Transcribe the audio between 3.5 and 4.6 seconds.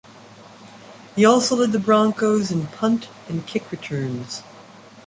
returns.